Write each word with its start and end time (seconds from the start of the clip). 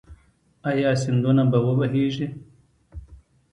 آیا 0.69 0.91
سیندونه 1.01 1.43
به 1.51 1.59
و 1.65 1.67
بهیږي؟ 1.79 2.27